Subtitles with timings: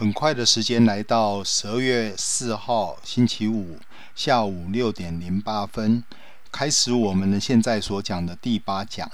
[0.00, 3.76] 很快的时间来到十二月四号星期五
[4.14, 6.02] 下午六点零八分，
[6.50, 9.06] 开始我们的现在所讲的第八讲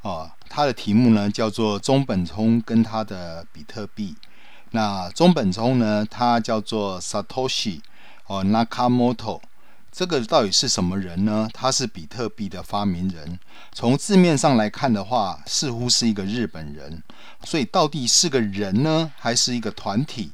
[0.00, 4.14] 啊，它的题目呢叫做中本聪跟他的比特币。
[4.70, 7.80] 那中本聪呢，他叫做 Satoshi
[8.28, 9.40] 哦 Nakamoto。
[9.98, 11.48] 这个到底是什么人呢？
[11.52, 13.36] 他是比特币的发明人。
[13.72, 17.02] 从字面上来看的话，似乎是一个日本人。
[17.42, 20.30] 所以到底是个人呢，还是一个团体？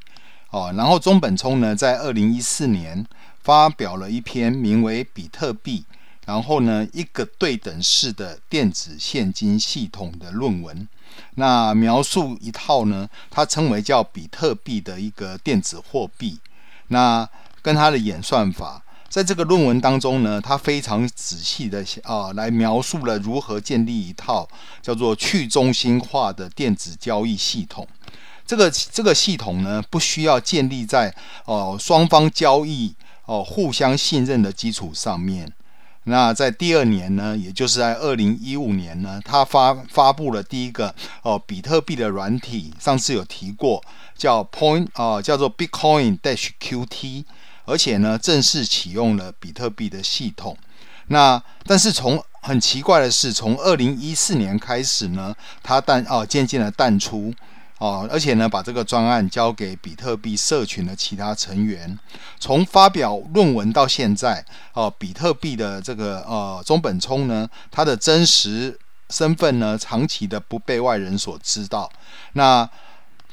[0.51, 3.07] 哦，然后中本聪呢，在二零一四年
[3.41, 5.87] 发表了一篇名为《比特币》，
[6.27, 10.87] 然后呢，一个对等式的电子现金系统的论文。
[11.37, 16.39] 那描述一套呢，他称为叫比特币的一个电子货币。
[16.89, 17.27] 那
[17.63, 18.83] 跟他的演算法。
[19.15, 24.49] 在这个论文当中呢，他非常仔细的啊来描述了如何建立一套
[24.83, 27.87] 叫做去中心化的电子交易系统。
[28.45, 31.15] 这个这个系统呢，不需要建立在
[31.45, 32.93] 哦双方交易
[33.27, 35.49] 哦互相信任的基础上面。
[36.07, 43.81] 那在第二年呢，也就是在二零一五年呢，他发发布了第一个哦比特币的软体，上次有提过，
[44.19, 47.25] 叫 Point 啊，叫做 Bitcoin Dash QT。
[47.65, 50.57] 而且呢，正式启用了比特币的系统。
[51.09, 57.33] 那但是从很奇怪的是，从二零一四年开始呢，它淡哦渐渐的淡出
[57.79, 61.99] 哦，而且呢，把这个专案交给比特币社群的其他成员。
[62.39, 68.79] 从发表论文到现在哦，比特币的这个呃中本聪呢，他的真实
[69.11, 71.91] 身份呢，长期的不被外人所知道。
[72.33, 72.69] 那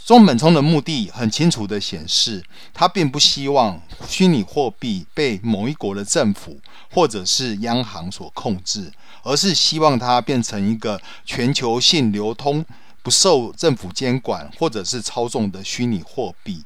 [0.04, 6.60] 中本聪的目的很清楚地显示，他并不希望虚拟货币被某一国的政府
[6.92, 8.92] 或者是央行所控制，
[9.24, 12.66] 而是希望它变成一个全球性流通、
[13.04, 16.64] 不受政府监管或者是操纵的虚拟货币。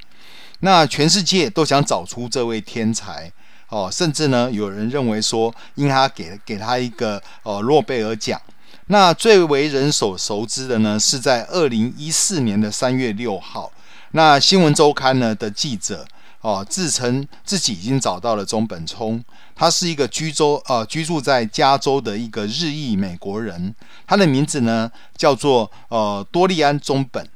[0.61, 3.31] 那全世界都想找出这位天才
[3.67, 8.41] 哦，甚至呢，有人认为说，应该给给他一个呃诺贝尔奖。
[8.87, 13.71] 那最为人所熟知的呢，是在二零一四年的三月六号，
[14.11, 16.05] 那新闻周刊呢的记者
[16.41, 19.23] 哦，自称自己已经找到了中本聪，
[19.55, 23.73] 他是一个居州呃居住在加州的一个日裔美国人，
[24.05, 27.27] 他的名字呢叫做呃多利安中本。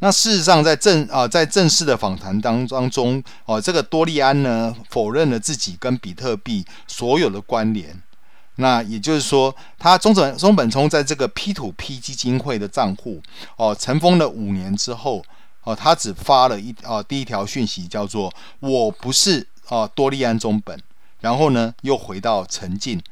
[0.00, 8.02] 那事实上在正啊、呃、在正式的访谈当当中哦、呃，这个多利安呢否认了自己跟比特币所有的关联。
[8.60, 13.20] 那也就是说，他中本中本聪在这个 P to P 基金会的账户
[13.56, 15.24] 哦，尘封了五年之后
[15.64, 20.78] 哦，他只发了一哦第一条讯息，叫做“我不是哦多利安中本”，
[21.20, 23.02] 然后呢又回到沉静。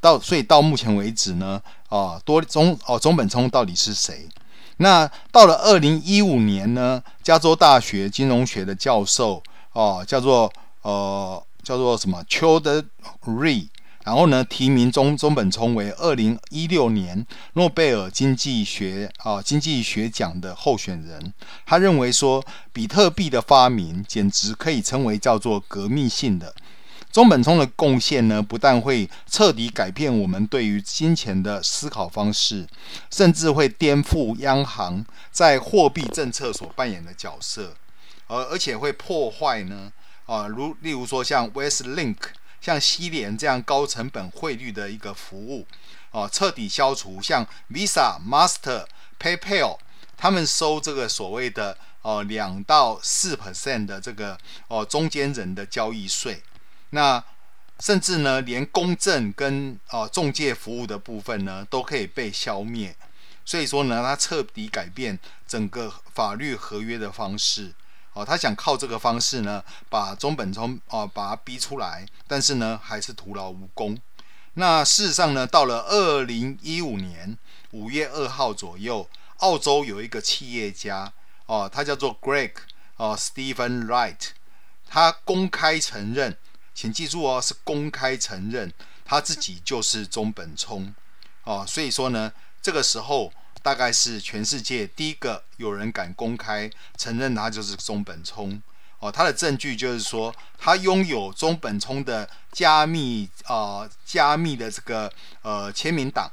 [0.00, 4.28] 到所以到目前为止呢，啊多中哦中本聪到底是谁？
[4.76, 9.42] 那到了二零一五年呢，加州大学金融学的教授
[9.72, 10.52] 哦叫做
[10.82, 13.68] 呃叫做什么 Choudhury
[14.04, 21.32] 然后呢，提名中中本聪为二零一六年诺贝尔经济学啊经济学奖的候选人。
[21.64, 26.52] 他认为说，比特币的发明简直可以称为叫做革命性的。
[27.12, 32.66] 中本聪的贡献呢，不但会彻底改变我们对于金钱的思考方式，
[33.08, 37.74] 甚至会颠覆央行在货币政策所扮演的角色，
[38.26, 39.92] 而而且会破坏呢
[40.26, 42.16] 啊，如例如说像 Westlink。
[42.62, 45.66] 像西联这样高成本汇率的一个服务，
[46.12, 48.86] 哦，彻底消除像 Visa、Master、
[49.18, 49.78] PayPal
[50.16, 56.40] 他们收这个所谓的哦两到四 percent 的这个哦中间人的交易税，
[56.90, 57.22] 那
[57.80, 62.94] 甚至呢连公证跟哦中介服务的部分呢都可以被消灭，
[63.44, 65.18] 所以说呢，它彻底改变
[65.48, 67.72] 整个法律合约的方式。
[68.14, 73.98] 哦，他想靠这个方式呢，把中本聪哦把他逼出来，但是呢，还是徒劳无功。
[74.54, 77.38] 那事实上呢，到了二零一五年
[77.70, 79.08] 五月二号左右，
[79.38, 81.12] 澳洲有一个企业家
[81.46, 82.52] 哦，他叫做 Greg
[82.96, 84.28] 哦 Stephen Wright，
[84.86, 86.36] 他公开承认，
[86.74, 88.72] 请记住哦，是公开承认
[89.06, 90.94] 他自己就是中本聪
[91.44, 93.32] 哦，所以说呢，这个时候。
[93.62, 98.60] 大概是全世界第一个有人敢公开承认他就是中本聪
[98.98, 105.12] 哦，他的证据就是说他拥有中本聪的加密啊、加密的这个
[105.42, 106.30] 呃签名档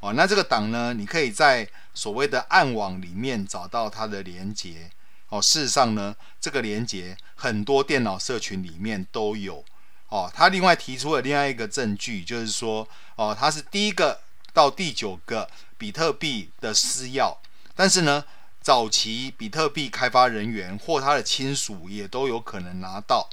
[0.00, 4.90] 哦，那这个档呢，你可以在所谓的暗网里面找到它的连接
[5.28, 5.40] 哦。
[5.40, 9.64] 事实上呢，这个连接很多电脑社群里面都有
[10.08, 10.30] 哦。
[10.34, 12.86] 他另外提出了另外一个证据，就是说
[13.16, 14.20] 哦，他是第一个
[14.52, 15.48] 到第九个。
[15.84, 17.36] 比特币的私钥，
[17.76, 18.24] 但是呢，
[18.62, 23.28] 早期比特币开发人员或他的亲属也都有可能拿到。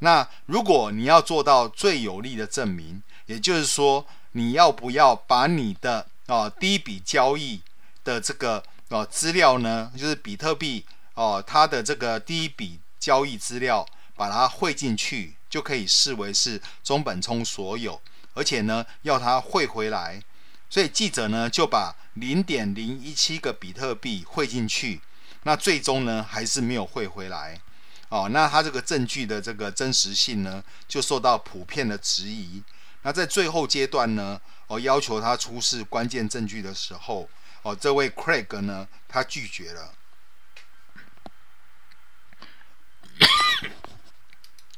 [0.00, 7.62] 那如果你要做到最有力的证明，也就是说，你要不要把你的啊第一笔交易
[8.02, 13.86] 的这个啊资料呢，就是比特币哦、啊，它的这个第一笔交易资料，
[14.16, 18.02] 把它汇进去，就可以视为是中本聪所有，
[18.34, 20.20] 而且呢，要它汇回来。
[20.68, 25.00] 所以记者呢就把零点零一七个比特币汇进去，
[25.44, 27.60] 那最终呢还是没有汇回来。
[28.08, 32.62] 哦，那他这个证据的这个真实性呢，就受到普遍的质疑。
[33.02, 37.28] 那在最后阶段呢，哦，要求他出示关键证据的时候，
[37.62, 39.94] 哦，这位 Craig 呢，他拒绝了。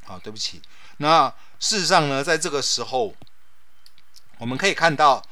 [0.05, 0.62] 好，对不起。
[0.99, 3.15] 那事实上呢，在这个时候，
[4.38, 5.23] 我们可以看到。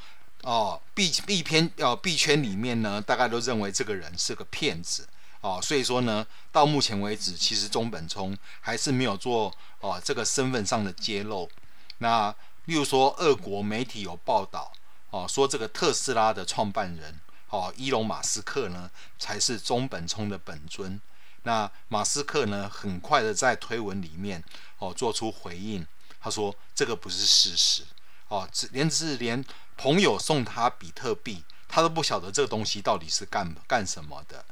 [0.44, 5.08] 哦，币币圈哦，币圈里面呢，大概都认为这个人是个骗子
[5.41, 9.50] 哦，所以说呢，到目前为止，其实中本聪还是没有做
[9.81, 11.50] 哦这个身份上的揭露。
[11.99, 12.35] 那
[12.67, 14.70] 例如说，俄国媒体有报道
[15.11, 17.19] 哦，说这个特斯拉的创办人
[17.49, 21.00] 哦，伊隆马斯克呢，才是中本聪的本尊。
[21.44, 24.44] 那马斯克呢，很快的在推文里面
[24.79, 25.87] 哦做出回应，
[26.20, 27.85] 他说这个不是事实。
[28.29, 29.44] 哦，只连只是连
[29.76, 34.44] 朋友送他比特币，他都不晓得这个东西到底是干干什么的。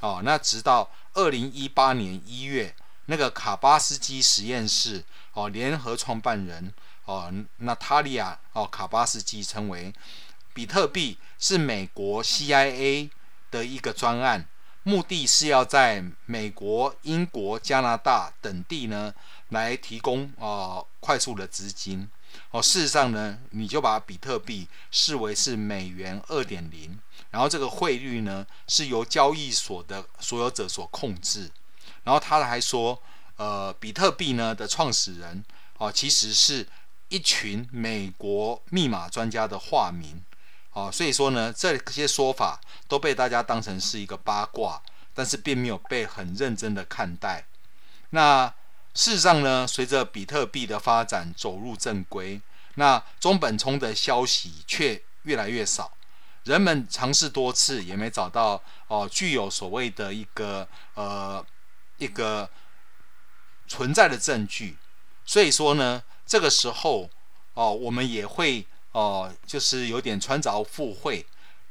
[0.00, 2.74] 哦，那直到二零一八年一月，
[3.06, 6.72] 那个卡巴斯基实验室哦联合创办人
[7.04, 9.92] 哦娜塔莉亚哦卡巴斯基称为，
[10.54, 13.10] 比特币是美国 CIA
[13.50, 14.48] 的一个专案，
[14.82, 19.12] 目的是要在美国、英国、加拿大等地呢
[19.50, 22.10] 来提供哦快速的资金。
[22.50, 26.98] 哦，事实上呢，你就把比特币视为是美元二点零，
[27.30, 31.50] 然后这个汇率呢是由交易所的所有者所控制。
[32.02, 33.00] 然后他还说，
[33.36, 35.44] 呃，比特币呢的创始人
[35.78, 36.66] 哦，其实是
[37.08, 40.20] 一群美国密码专家的化名。
[40.72, 44.82] 哦，所以说呢，这些说法都被大家当成是一个八卦，
[45.14, 47.46] 但是并没有被很认真的看待。
[48.10, 48.52] 那。
[48.92, 52.40] 事实上呢，随着比特币的发展走入正规，
[52.74, 55.92] 那中本聪的消息却越来越少。
[56.44, 61.44] 人们尝试多次，也没找到哦、具有所谓的一个呃
[61.98, 62.50] 一个
[63.68, 64.76] 存在的证据。
[65.24, 67.08] 所以说呢，这个时候
[67.54, 71.24] 哦、我们也会哦、就是有点穿凿附会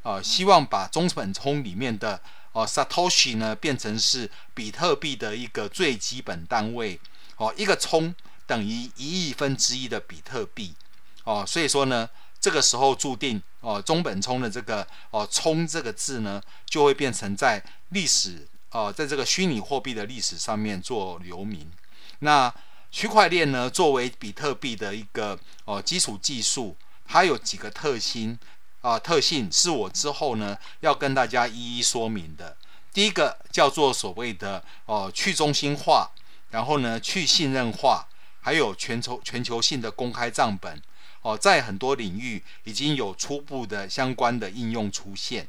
[0.04, 2.22] 啊、希望把中本聪里面的。
[2.52, 7.00] 哦，Satoshi 呢变成是比特币的一个最基本单位。
[7.40, 8.14] 哦，一个冲
[8.46, 10.76] 等于一亿分之一的比特币。
[11.24, 12.08] 哦，所以说呢，
[12.40, 21.72] 这个时候注定哦，中本聪的这个哦“冲”这个字呢，就会变成在历史哦，在这个虚拟货币的历史上面做留名。
[22.20, 22.54] 那
[22.92, 26.76] 区块链呢，作为比特币的一个哦基础技术，
[27.08, 28.38] 它有几个特性。
[28.82, 32.56] 啊，特性是我之后呢要跟大家一一说明的。
[32.94, 36.10] 第一个叫做所谓的哦去中心化，
[36.52, 38.08] 然后呢去信任化，
[38.42, 40.82] 还有全球全球性的公开账本
[41.22, 45.48] 哦，在很多领域已经有初步的相关的应用出现。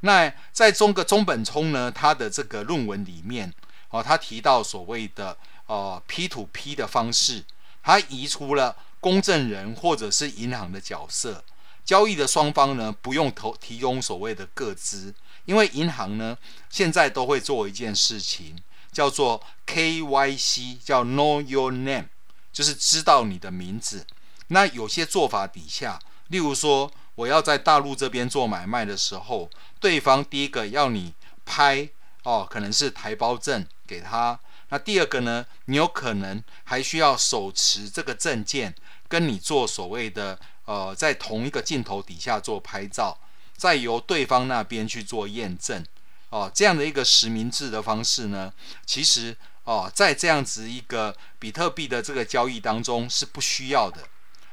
[0.00, 3.52] 那在中个中本聪呢，他的这个论文里面
[3.90, 5.36] 哦，他提到所谓的
[5.66, 7.44] 哦 P to P 的方式，
[7.82, 11.42] 他移除了公证人或者是银行的角色。
[11.84, 16.36] 交易的双方呢，不用投提供所谓的个资，因为银行呢
[16.68, 18.56] 现在都会做一件事情，
[18.96, 22.06] 叫做 KYC，叫 Know Your Name，
[22.50, 24.06] 就是知道你的名字。
[24.46, 25.98] 那有些做法底下，
[26.28, 31.12] 例如说我要在大陆这边做买卖的时候，对方第一个要你
[31.44, 31.90] 拍
[32.22, 34.40] 哦，可能是台胞证给他。
[34.70, 38.74] 那第二个呢，你有可能还需要手持这个证件，
[39.08, 40.38] 跟你做所谓的。
[40.64, 43.20] 呃，在同一个镜头底下做拍照，
[43.56, 45.84] 再由对方那边去做验证，
[46.30, 48.52] 哦、这样的一个实名制的方式呢，
[48.84, 54.02] 其实哦、在这样子一个比特币的这个交易当中是不需要的。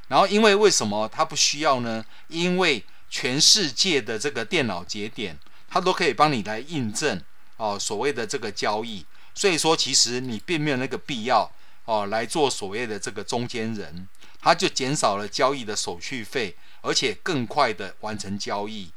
[0.07, 2.05] 然后，因为为什么它不需要呢？
[2.27, 5.37] 因为全世界的这个电脑节点，
[5.69, 7.21] 它都可以帮你来印证
[7.57, 9.05] 哦、所谓的这个交易。
[9.33, 11.51] 所以说，其实你并没有那个必要
[11.85, 14.07] 哦、来做所谓的这个中间人。
[14.41, 18.91] 它就减少了交易的手续费，而且更快的完成交易。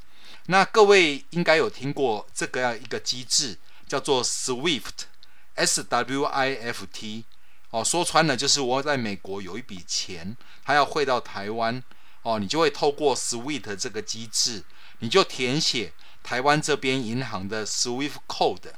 [0.47, 7.25] 那各位应该有听过这个样一个机制，叫做 SWIFT，S W I F T。
[7.69, 11.83] 哦，说穿了就是我在美国有一笔钱，它要汇到台湾，
[12.21, 14.63] 哦，你就会透过 SWIFT 这个机制，
[14.99, 15.91] 你就填写
[16.23, 18.71] 台湾这边银行的 SWIFT code，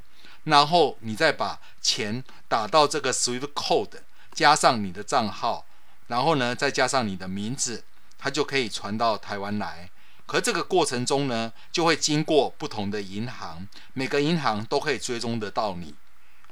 [0.45, 4.01] 然后你再把钱打到这个 SWIFT code，
[4.33, 5.67] 加上你的账号，
[6.07, 7.83] 然后呢再加上你的名字，
[8.17, 9.91] 它就可以传到台湾来。
[10.29, 15.95] 可这个过程中呢，就会经过不同的银行，每个银行都可以追踪得到你。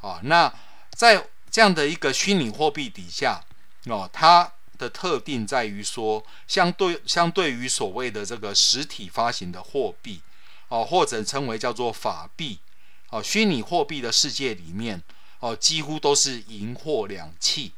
[0.01, 0.51] 啊，那
[0.89, 3.43] 在这样的一个虚拟货币底下，
[3.85, 10.21] 哦，它的特定在于说，相对相对于所谓的这个实体发行的货币，
[10.69, 12.57] 哦，或者称为叫做法币，
[13.11, 15.03] 哦，虚拟货币的世界里面，
[15.39, 17.69] 哦，几乎都是银货两讫，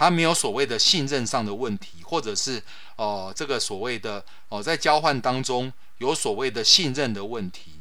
[0.00, 2.62] 它没有所谓的信任上的问题，或者是
[2.96, 7.72] 哦，这个所谓的哦，在交换当中有所谓的信任的问题。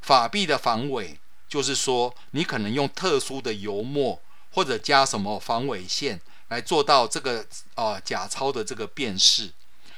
[0.00, 4.18] 法币的防伪就是说，你可能用特殊的油墨
[4.52, 6.18] 或者加什么防伪线。
[6.48, 9.50] 来做到这个呃假钞的这个辨识。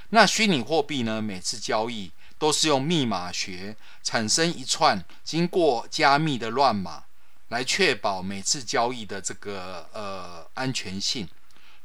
[0.09, 7.05] 那虚拟货币呢，每次交易都是用密码学产生一串经过加密的乱码，
[7.49, 11.29] 来确保每次交易的这个呃安全性。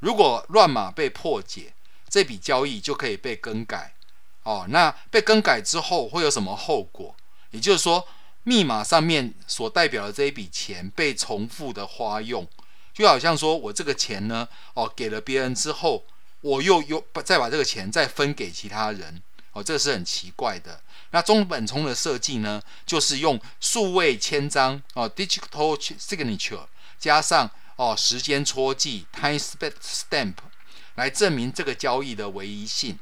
[0.04, 1.74] 如果乱码被破解，
[2.10, 3.94] 这笔交易就可以被更改。
[4.44, 7.16] 哦，那被更改之后会有什么后果？
[7.52, 8.06] 也就是说，
[8.44, 12.46] 密码上面所代表的这一笔钱被重复的花用。
[12.94, 16.04] 就好像说，我这个钱呢，哦，给了别人之后，
[16.42, 20.82] 我又又再把这个钱再分给其他人，哦，这个是很奇怪的。
[21.12, 26.66] 那中本聪的设计呢，就是用数位签章，哦，digital signature，
[27.00, 30.36] 加上哦时间戳记 time stamp，
[30.96, 33.00] 来证明这个交易的唯一性。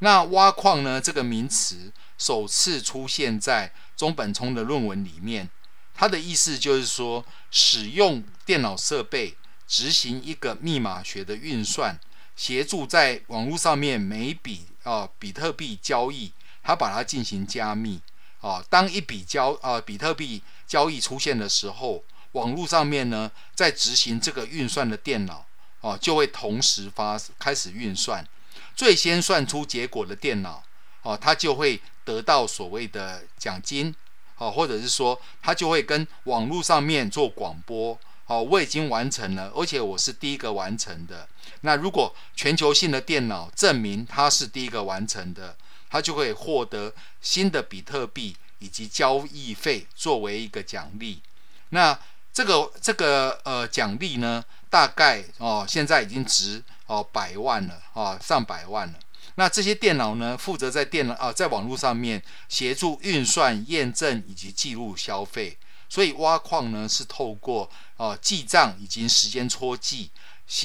[0.00, 5.48] 那挖矿呢，这个名词首次出现在中本聪的论文里面。
[5.94, 9.36] 它的意思就是说，使用电脑设备
[9.68, 12.00] 执行一个密码学的运算，
[12.34, 16.32] 协助在网络上面每一笔啊比特币交易，
[16.62, 18.00] 它把它进行加密
[18.40, 18.64] 啊。
[18.68, 25.46] 当一笔交啊比特币交易出现的时候，网络上面呢在执行这个运算的电脑
[25.80, 28.26] 啊就会同时发开始运算，
[28.74, 30.62] 最先算出结果的电脑
[31.02, 33.94] 啊，它就会得到所谓的奖金。
[34.38, 37.96] 哦，或者是说，他就会跟网络上面做广播。
[38.26, 41.28] 哦，我已经完成了，而且我是第一个完成的。
[41.60, 45.56] 那如果全球性的电脑证明它是第一个完成的，
[45.88, 51.22] 它就会获得新的比特币以及交易费作为一个奖励。
[51.68, 51.96] 那
[52.32, 58.94] 这个这个呃奖励呢，大概哦现在已经值哦百万了，哦，上百万了。
[59.34, 65.58] 那这些电脑呢，负责在电脑啊，在网络上面协助运算、验证以及记录消费。
[65.88, 70.10] 所以挖矿呢，是透过哦记账以及时间戳记，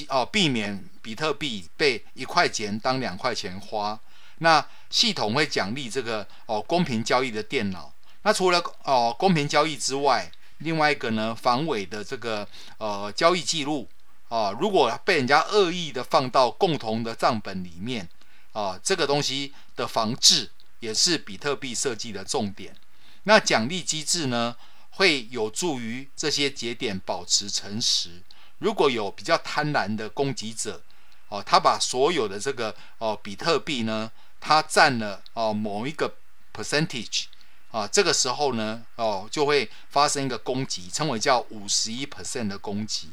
[0.08, 3.98] 哦避免比特币被一块钱当两块钱花。
[4.38, 7.92] 那系统会奖励这个哦公平交易的电脑。
[8.22, 12.46] 那除了哦公平交易之外，另外一个呢，防伪的这个
[12.78, 13.88] 呃交易记录
[14.28, 18.08] 啊，如果被人家恶意的放到共同的账本里面。
[18.52, 20.50] 啊，这个东西的防治
[20.80, 22.74] 也是比特币设计的重点。
[23.22, 24.56] 那奖励机制呢，
[24.90, 28.22] 会有助于这些节点保持诚实。
[28.58, 30.82] 如果有比较贪婪的攻击者，
[31.28, 34.10] 哦，他把所有的这个哦比特币呢，
[34.40, 36.16] 他占了哦某一个
[36.52, 37.26] percentage
[37.70, 43.10] 啊，这个时候呢，哦就会发生一个攻击，称为叫五十一 percent 的攻击，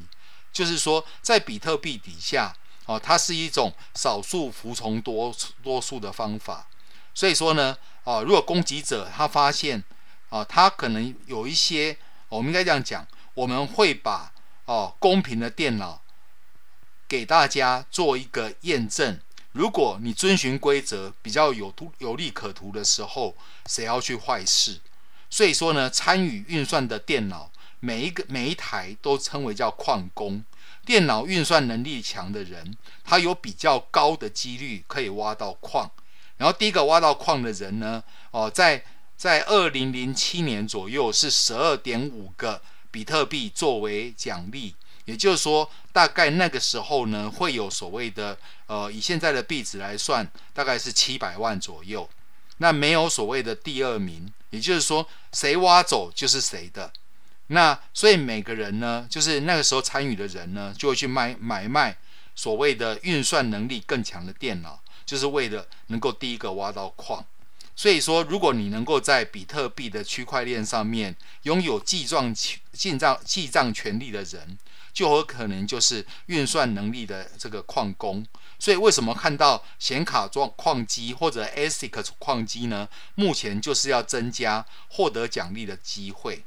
[0.52, 2.56] 就是说在比特币底下。
[2.88, 6.68] 哦，它是一种少数服从多多数的方法，
[7.16, 9.84] 所以说呢，哦，如果攻击者他发现，
[10.30, 11.98] 哦，他可能有一些，
[12.30, 14.32] 我们应该这样讲，我们会把
[14.66, 16.00] 哦公平的电脑
[17.08, 19.20] 给大家做一个验证。
[19.56, 23.34] 如果你遵循规则比较有图有利可图的时候，
[23.68, 24.82] 谁要去坏事？
[25.30, 30.44] 所以说呢，参与运算的电脑每一个每一台都称为叫矿工。
[30.86, 35.90] 电脑运算能力强的人，他有比较高的几率可以挖到矿。
[36.36, 38.84] 然后第一个挖到矿的人呢，哦，在
[39.16, 52.10] 在二零零七年左右是十二点五个比特币作为奖励，也就是说，大概那个时候呢，会有所谓的呃，以现在的币值来算，大概是七百万左右。
[52.58, 56.92] 那没有所谓的第二名，也就是说，谁挖走就是谁的。
[57.48, 61.96] 那所以每个人呢，就是那个时候参与的人呢，就会去买买卖
[62.34, 67.24] 所谓的运算能力更强的电脑，就是为了能够第一个挖到矿。
[67.76, 74.58] 所以说，如果你能够在比特币的区块链上面拥有记账记账记账权利的人，
[74.96, 78.26] 就有可能就是运算能力的这个矿工。
[78.58, 82.88] 所以为什么看到显卡状矿机或者 ASIC 矿机呢？
[83.16, 86.46] 目前就是要增加获得奖励的机会。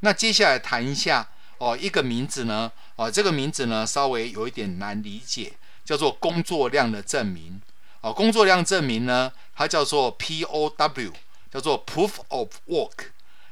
[0.00, 7.60] 那接下来谈一下哦，一个名字呢，哦，这个名字呢稍微有一点难理解，叫做工作量的证明。
[8.02, 11.12] 哦，工作量证明呢，它叫做 POW，
[11.50, 13.08] 叫做 Proof of Work，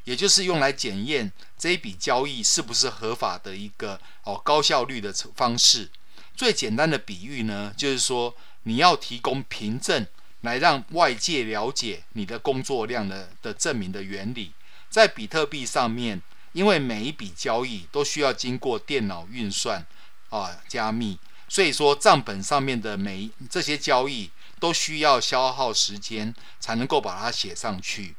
[0.09, 5.91] 也就是用来检验这一笔交易是不是合法的一个哦高效率的方式。
[6.35, 10.07] 最简单的比喻呢，就是说你要提供凭证
[10.41, 14.53] 来让外界了解你的工作量的的证明的原理。
[14.88, 16.23] 在比特币上面，
[16.53, 19.85] 因为每一笔交易都需要经过电脑运算
[20.31, 21.19] 啊加密，
[21.50, 24.31] 所以说账本上面的每这些交易。
[24.61, 28.17] 都需要消耗时间才能够把它写上去，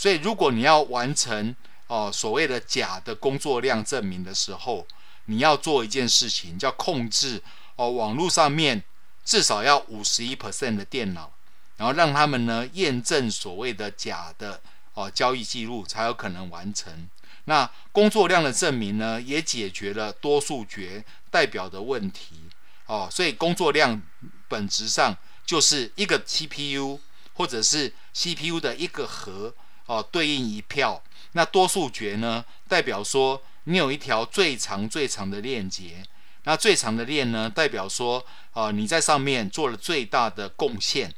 [0.00, 1.54] 所以如果你要完成
[1.88, 4.86] 哦、所谓的假的工作量证明的时候，
[5.26, 7.42] 你要做一件事情，叫控制
[7.76, 8.82] 哦、网络上面
[9.26, 11.30] 至少要五十一 percent 的电脑，
[11.76, 14.62] 然后让他们呢验证所谓的假的
[14.94, 17.06] 哦、交易记录才有可能完成。
[17.44, 22.44] 那工作量的证明呢，也解决了多数决代表的问题
[22.86, 24.00] 哦、所以工作量
[24.48, 25.14] 本质上。
[25.44, 27.00] 就是一个 CPU
[27.34, 29.52] 或者是 CPU 的一个核
[29.90, 31.02] 哦，对应一票。
[31.32, 36.04] 那多数决呢，代表说你有一条最长最长的链接。
[36.44, 41.12] 那最长的链呢，代表说啊，你在上面做了最大的贡献。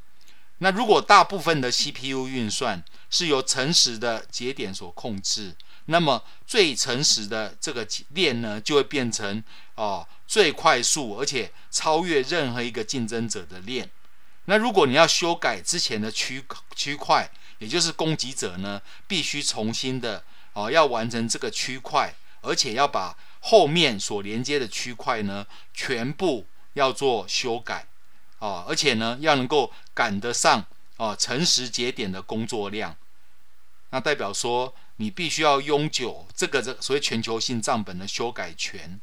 [0.59, 5.55] 那如果大部分的 CPU 运算是由诚实的节点所控制，
[5.87, 13.91] 那么最诚实的这个链呢，就会变成哦最快速而且超越任何一个竞争者的链。
[14.47, 16.43] 那如果你要修改之前的区
[16.75, 17.31] 区块，
[17.63, 27.87] 也就是攻击者呢，必须重新的哦，要完成这个区块，而且要把后面所连接的区块呢，全部要做修改，
[28.41, 30.67] 哦，而且呢，要能够赶得上
[30.97, 32.97] 哦诚实节点的工作量，
[33.91, 39.01] 那代表说你必须要拥有这个这所谓全球性账本的修改权。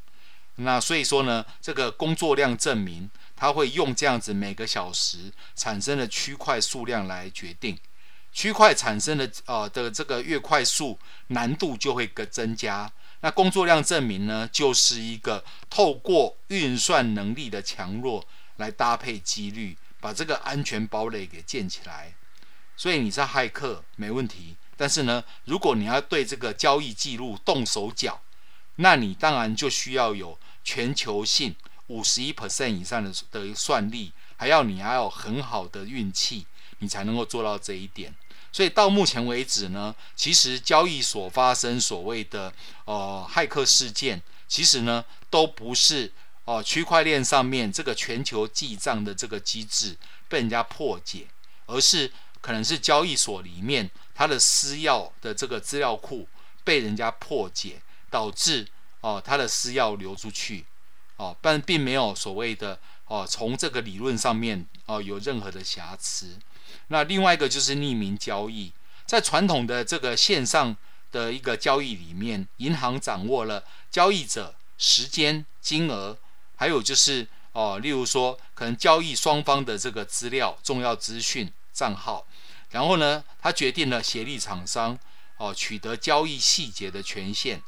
[0.55, 3.09] 那所以说呢，这个工作量证明。
[3.41, 7.79] 它会用这样子每个小时产生的区块数量来决定，
[8.39, 10.97] 区块产生的呃的这个越快速，
[11.27, 12.89] 难度就会个增加。
[13.19, 18.25] 那工作量证明呢，就是一个透过运算能力的强弱
[18.55, 22.13] 来搭配几率，把这个安全堡垒给建起来。
[22.77, 28.21] 所以你是骇客没问题，但是呢，如果你要对这个交易记录动手脚，
[28.77, 31.53] 那你当然就需要有全球性。
[31.87, 36.45] 五十一 percent 以上的的算力，还要你还有很好的运气，
[36.77, 38.13] 你才能够做到这一点。
[38.51, 42.51] 所以到目前为止呢，其实交易所发生所谓的
[42.85, 46.11] 呃骇客事件，其实呢都不是
[46.45, 49.95] 哦、区块链上面这个全球记账的这个机制
[50.27, 51.27] 被人家破解，
[51.67, 56.27] 而是可能是交易所里面它的私钥的这个资料库
[56.63, 58.67] 被人家破解，导致
[59.01, 60.65] 哦、呃、它的私钥流出去。
[61.17, 66.39] 哦，但并没有所谓的哦，从这个理论上面哦有任何的瑕疵。
[66.89, 68.71] 那另外一个就是匿名交易，
[69.05, 70.75] 在传统的这个线上
[71.11, 76.17] 的一个交易里面，银行掌握了交易者时间、金额，
[76.55, 82.27] 还有就是哦，例如说可能交易双方的这个资料、重要资讯、账号，
[82.71, 84.99] 然后呢，他决定了协力厂商
[85.37, 87.61] 哦取得交易细节的权限。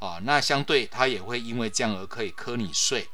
[0.00, 3.08] 啊，那相对它也会因为这样而可以课你税。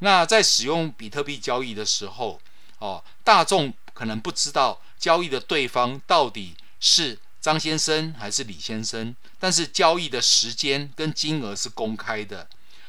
[0.00, 2.40] 那在使用比特币交易的时候，
[2.80, 12.46] 哦，大众可能不知道交易的对方到底是张先生还是李先生，但是交易的时间跟金额是公开的。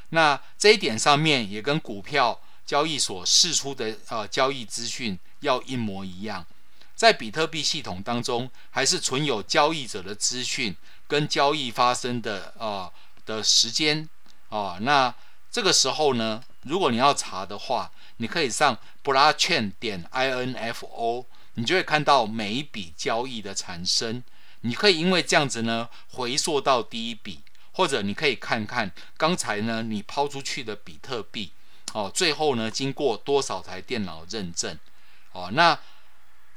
[0.09, 6.45] 那这一点上面也跟股票交易所释出的呃交易资讯要一模一样。
[6.93, 10.75] 在比特币系统当中，还是存有交易者的资讯
[11.07, 12.91] 跟交易发生的啊。
[12.91, 12.91] 呃
[13.25, 14.07] 的时间
[14.49, 15.11] 啊，那
[15.49, 24.23] 这个时候呢，如果你要查的话，你可以上 blockchain 点 info，你就会看到每一笔交易的产生。
[24.61, 31.51] 你可以因为这样子呢，回溯到第一笔，或者你可以看看刚才呢你抛出去的比特币
[31.93, 34.77] 哦，最后呢经过多少台电脑认证
[35.31, 35.77] 哦，那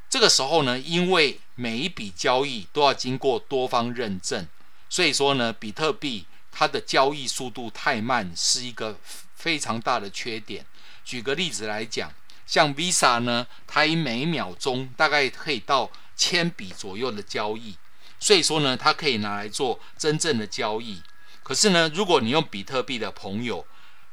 [0.09, 4.49] 这个时候呢，因为每一笔交易都要经过多方认证，
[4.89, 6.27] 所以说呢，比特币。
[6.51, 8.99] 它的交易速度太慢，是一个
[9.39, 10.67] 非常大的缺点。
[11.05, 12.13] 举个例子来讲，
[12.47, 17.77] 像 Visa 呢，它以每秒钟大概可以到千笔左右的交易，
[18.19, 21.01] 所以说呢，它可以拿来做真正的交易。
[21.43, 23.65] 可是呢，如果你用比特币的朋友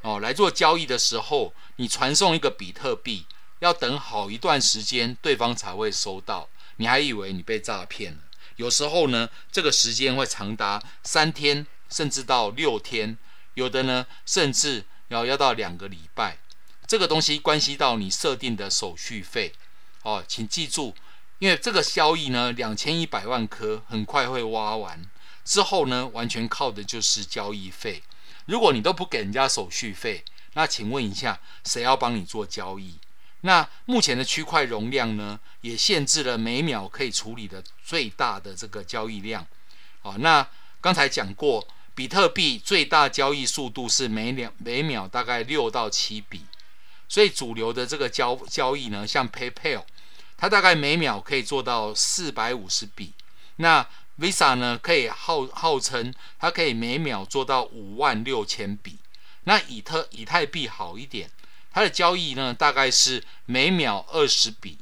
[0.02, 3.26] 哦来做交易的时候，你传送一个比特币，
[3.60, 8.20] 要等好一段时间，对方才会收到，你还以为你被诈骗了。
[8.56, 13.18] 有时候呢，这个时间会长达三天，甚至到六天，
[13.56, 16.38] 有的呢，甚至要要到两个礼拜。
[16.88, 19.54] 这个东西关系到你设定的手续费
[20.04, 20.94] 哦，请记住，
[21.40, 25.04] 因为这个交易呢，两千一百万颗很快会挖完，
[25.44, 28.04] 之后呢，完全靠的就是交易费。
[28.46, 33.00] 如果你都不给人家手续费，那请问一下，谁要帮你做交易？
[33.42, 39.46] 那目前的区块容量呢，也限制了每秒可以处理的最大的这个交易量。
[40.04, 40.48] 哦，那
[40.80, 46.46] 刚才讲过，比特币最大交易速度是每两每秒大概六到七笔。
[47.08, 49.84] 所以主流的这个交交易呢，像 PayPal，
[50.36, 53.14] 它大概每秒可以做到四百五十笔。
[53.58, 53.88] 那
[54.20, 58.98] Visa 呢，可以号号称它可以每秒做到五万六千笔。
[59.44, 61.30] 那以特以太币好一点，
[61.72, 64.80] 它的交易呢，大概是每秒二十笔。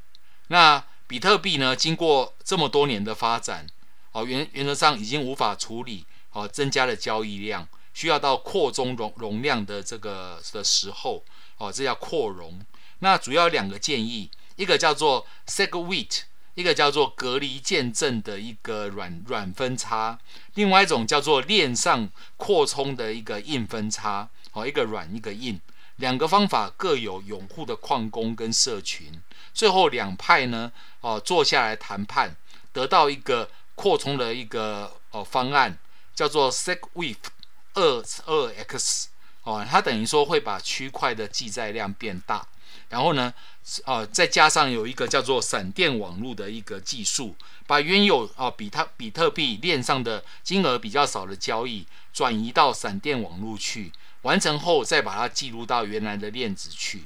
[0.48, 3.68] 那比特币呢，经过这么多年的发展，
[4.14, 11.24] 哦原原则上已经无法处理哦增加了交易量，需要到扩充容容量的这个的时候。
[11.58, 12.60] 哦，这叫扩容。
[13.00, 16.22] 那主要两个建议，一个叫做 SegWit，
[16.56, 20.20] 一个叫做隔离见证的一个软软分叉，
[20.56, 24.28] 另外一种叫做链上扩充的一个硬分叉。
[24.54, 25.60] 哦，一个软一个硬，
[25.96, 29.22] 两个方法各有拥护的矿工跟社群。
[29.54, 32.36] 最后两派呢，哦，坐下来谈判，
[32.72, 35.78] 得到一个扩充的一个哦方案，
[36.14, 37.18] 叫做 SegWit
[37.74, 39.10] 二二 X。
[39.44, 42.48] 哦，它等于说会把区块的记载量变大，
[42.88, 43.34] 然后呢，
[43.84, 47.36] 呃，再加上有一个叫做闪电网络的一个技术，
[47.68, 57.04] 把原有啊、比特比特币链上的金额比较少的交易转移到闪电网络去，完成后再把它记录到原来的链子去。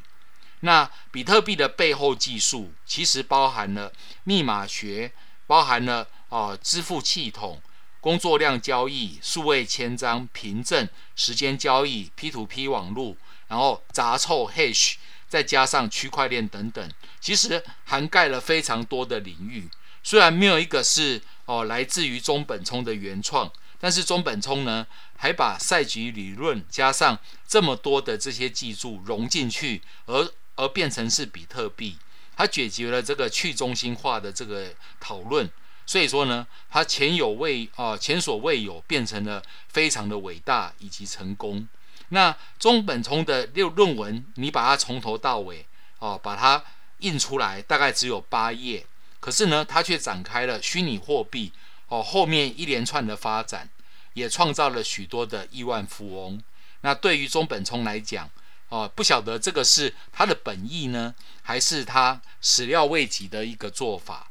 [0.60, 3.92] 那比特币的背后技术其实包含了
[4.26, 5.12] 密码学，
[5.48, 7.60] 包含了啊、支付系统。
[8.08, 13.18] 工作量交易、数位签章、凭证、时间交易、P2P 网络，
[13.50, 14.94] 然后杂凑 Hash，
[15.28, 16.90] 再加上区块链等等，
[17.20, 19.70] 其实涵盖了非常多的领域。
[20.04, 31.98] 虽然没有一个是哦来自于中本聪的原创，但是中本聪呢还把赛局理论加上这么多的这些技术融进去，而而变成是比特币，
[32.38, 35.52] 它解决了这个去中心化的这个讨论。
[35.88, 41.68] 所以说呢，它前有未啊、前所未有，变成了非常的伟大以及成功。
[42.10, 45.66] 那中本聪的六论文，你把它从头到尾
[46.00, 46.64] 哦、把它
[47.00, 48.86] 印出来，大概只有八页，
[49.20, 51.52] 可是呢，它却展开了虚拟货币
[51.88, 53.70] 哦后面一连串的发展，
[54.14, 56.42] 也创造了许多的亿万富翁。
[56.82, 58.30] 那对于中本聪来讲，
[58.70, 64.27] 哦、不晓得这个是他的本意呢，还是他始料未及的一个做法。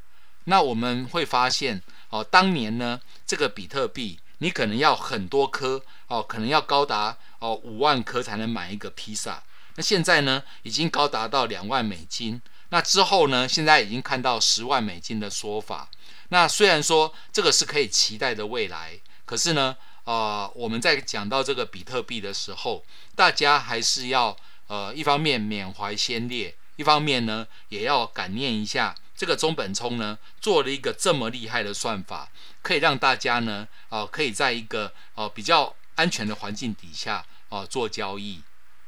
[0.48, 9.42] 那我们会发现，哦，当年呢，这个比特币你可能要很多颗，哦，可能要高达哦五万颗才能买一个披萨。
[9.74, 12.40] 那现在呢，已经高达到两万美金。
[12.70, 15.88] 那之后呢，现在已经看到十万美金的说法。
[16.28, 24.37] 那虽然说这个是可以期待的未来，可是呢，呃，我们在讲到这个比特币的时候，大家还是要
[24.68, 28.94] 呃一方面缅怀先烈，一方面呢也要感念一下。
[29.16, 32.29] 这个中本聪呢，做了一个这么厉害的算法，
[32.62, 38.42] 可以让大家呢，哦、可以在一个哦、比较安全的环境底下哦、做交易，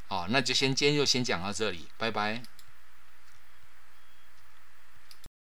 [0.09, 2.43] 哦，那就先今天就先讲到这里，拜拜。